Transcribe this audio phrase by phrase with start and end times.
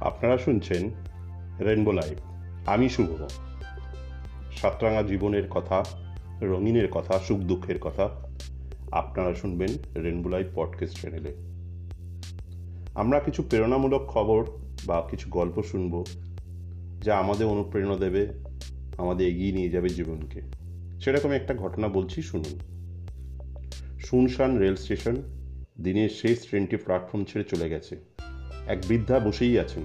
[0.00, 0.90] আপনারা শুনছেন
[1.60, 2.18] rainbow live
[2.68, 3.26] আমি শুভ
[4.52, 5.84] সাতরাঙা জীবনের কথা,
[6.40, 8.08] রঙিনের কথা, সুখ দুঃখের কথা
[8.90, 11.34] আপনারা শুনবেন রেনবো লাইভ পডকাস্ট চ্যানেলে
[12.94, 14.44] আমরা কিছু প্রেরণামূলক খবর
[14.86, 16.06] বা কিছু গল্প শুনব
[17.00, 18.28] যা আমাদের অনুপ্রেরণা দেবে,
[18.98, 20.42] আমাদের এগিয়ে নিয়ে যাবে জীবনকে।
[21.00, 22.58] সেরকম একটা ঘটনা বলছি, শুনুন।
[23.98, 25.16] শুনশান রেল স্টেশন
[25.80, 28.09] দিনের শেষ ট্রেনটি প্ল্যাটফর্ম ছেড়ে চলে গেছে।
[28.66, 29.84] এক বৃদ্ধা বসেই আছেন।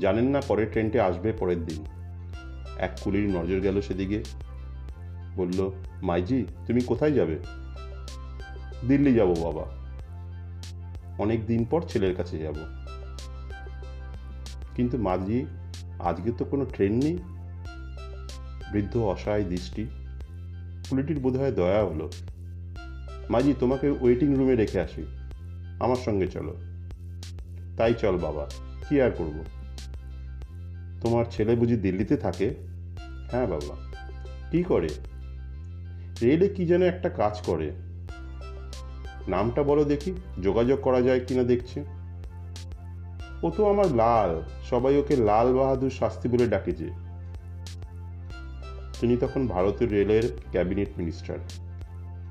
[0.00, 1.86] জানেন না পরের ট্রেনটি আসবে পরের দিন।
[2.78, 4.24] এক কুলির নজর গেল সেদিকে।
[5.36, 5.70] বলল,
[6.02, 7.38] মাইজি, তুমি কোথায় যাবে?
[8.88, 9.64] দিল্লি যাব, বাবা।
[11.18, 12.54] অনেক দিন পর ছেলের কাছে যাব।
[14.76, 15.46] কিন্তু মাঝি
[15.98, 17.18] আজকে তো কোনো ট্রেন নেই?
[18.72, 19.86] বৃদ্ধ অসহায় দৃষ্টি।
[20.90, 22.10] কুলিটির বোধহয় দয়া হলো।
[23.30, 25.04] মাঝি তোমাকে ওয়েটিং রুমে রেখে আসি।
[25.80, 26.56] আমার সঙ্গে চলো।
[27.76, 28.44] তাই চল বাবা,
[28.88, 29.44] কি আর করব?
[31.00, 32.54] তোমার ছেলে বুঝি দিল্লিতে থাকে?
[33.30, 33.74] হ্যাঁ বাবা।
[34.50, 34.88] কি করে?
[36.22, 37.70] রেলে কি যেন একটা কাজ করে।
[39.28, 41.80] নামটা বলো দেখি, যোগাযোগ করা যায় কিনা দেখছি।
[43.42, 46.90] ও তো আমার লাল, সবাই ওকে লাল বাহাদুর শাস্তি বলে ডাকেছে
[49.00, 51.38] তিনি তখন ভারতের রেলের ক্যাবিনেট মিনিস্টার।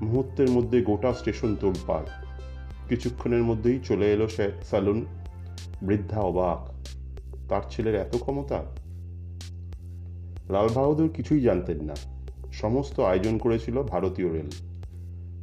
[0.02, 2.06] মুহূর্তের মধ্যে গোটা স্টেশন তোলপাড়।
[2.88, 4.28] কিছুক্ষণের মধ্যেই চলে এলো
[4.62, 5.06] স্যালুন
[5.86, 6.88] বৃদ্ধা অবাক।
[7.48, 8.62] তার ছেলের এত ক্ষমতা?
[10.50, 11.94] লাল বাহাদুর কিছুই জানতেন না।
[12.52, 14.50] সমস্ত আয়োজন করেছিল ভারতীয় রেল।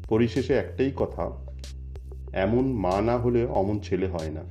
[0.10, 1.32] পরিশেষে একটাই কথা,
[2.34, 4.42] এমন মা না হলে অমন ছেলে হয় না।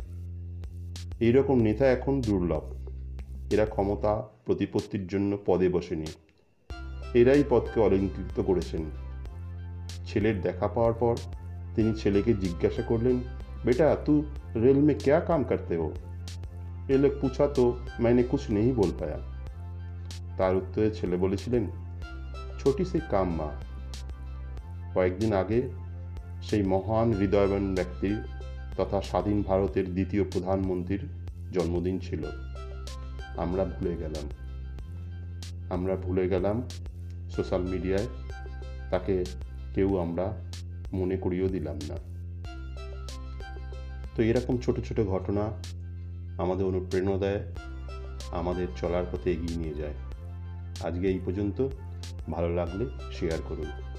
[1.21, 2.63] এইরকম নেতা এখন দুর্লভ।
[3.51, 6.07] এরা ক্ষমতা, প্রতিপত্তির জন্য পদে বসেনি।
[7.15, 8.81] এরাই পদকে অলঙ্কৃত করেছেন।
[10.07, 11.17] ছেলের দেখা পাওয়ার পর
[11.77, 13.17] তিনি ছেলেকে জিজ্ঞাসা করলেন,
[13.65, 14.23] বেটা তুই
[14.56, 15.94] रेल में क्या काम करते हो
[16.90, 17.64] ये लोग पूछा तो
[18.00, 19.20] मैंने कुछ नहीं बोल पाया
[20.38, 21.64] তার উত্তরে ছেলে বলেছিলেন
[22.60, 23.50] ছোটি সে কাম মা
[24.96, 25.60] কয়েকদিন আগে
[26.42, 28.18] সেই মহান হৃদয়বান ব্যক্তির
[28.78, 31.04] তথা স্বাধীন ভারতের দ্বিতীয় প্রধানমন্ত্রীর
[31.52, 32.24] জন্মদিন ছিল
[33.38, 34.26] আমরা ভুলে গেলাম
[35.70, 36.58] আমরা ভুলে গেলাম
[37.30, 38.08] সোশ্যাল মিডিয়ায়
[38.92, 39.16] তাকে
[39.76, 40.26] কেউ আমরা
[40.94, 41.98] মনে করিয়েও দিলাম না
[44.21, 45.51] তো এরকম ছোট ছোট ঘটনা
[46.39, 47.41] আমাদের অনুপ্রেরণা দেয়,
[48.31, 49.95] আমাদের চলার পথে এগিয়ে নিয়ে যায়।
[50.85, 51.69] আজকে এই পর্যন্ত।
[52.31, 53.90] ভালো লাগলে শেয়ার করুন।